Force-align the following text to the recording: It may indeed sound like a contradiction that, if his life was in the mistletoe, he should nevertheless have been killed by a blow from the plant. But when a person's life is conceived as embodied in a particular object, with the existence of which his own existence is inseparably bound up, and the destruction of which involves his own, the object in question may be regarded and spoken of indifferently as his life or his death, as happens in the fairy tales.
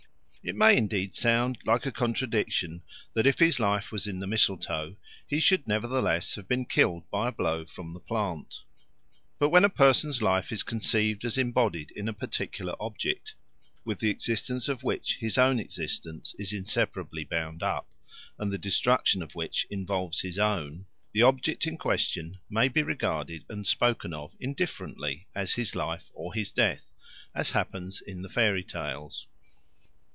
It 0.43 0.55
may 0.55 0.75
indeed 0.75 1.13
sound 1.13 1.59
like 1.67 1.85
a 1.85 1.91
contradiction 1.91 2.81
that, 3.13 3.27
if 3.27 3.37
his 3.37 3.59
life 3.59 3.91
was 3.91 4.07
in 4.07 4.17
the 4.17 4.25
mistletoe, 4.25 4.95
he 5.27 5.39
should 5.39 5.67
nevertheless 5.67 6.33
have 6.33 6.47
been 6.47 6.65
killed 6.65 7.07
by 7.11 7.27
a 7.29 7.31
blow 7.31 7.63
from 7.63 7.93
the 7.93 7.99
plant. 7.99 8.63
But 9.37 9.49
when 9.49 9.63
a 9.63 9.69
person's 9.69 10.19
life 10.19 10.51
is 10.51 10.63
conceived 10.63 11.23
as 11.25 11.37
embodied 11.37 11.91
in 11.91 12.09
a 12.09 12.11
particular 12.11 12.73
object, 12.79 13.35
with 13.85 13.99
the 13.99 14.09
existence 14.09 14.67
of 14.67 14.81
which 14.81 15.17
his 15.17 15.37
own 15.37 15.59
existence 15.59 16.33
is 16.39 16.53
inseparably 16.53 17.23
bound 17.23 17.61
up, 17.61 17.87
and 18.39 18.51
the 18.51 18.57
destruction 18.57 19.21
of 19.21 19.35
which 19.35 19.67
involves 19.69 20.21
his 20.21 20.39
own, 20.39 20.87
the 21.13 21.21
object 21.21 21.67
in 21.67 21.77
question 21.77 22.39
may 22.49 22.67
be 22.67 22.81
regarded 22.81 23.45
and 23.47 23.67
spoken 23.67 24.11
of 24.11 24.33
indifferently 24.39 25.27
as 25.35 25.53
his 25.53 25.75
life 25.75 26.09
or 26.15 26.33
his 26.33 26.51
death, 26.51 26.89
as 27.35 27.51
happens 27.51 28.01
in 28.01 28.23
the 28.23 28.29
fairy 28.29 28.63
tales. 28.63 29.27